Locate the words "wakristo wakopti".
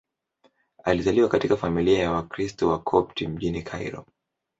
2.11-3.27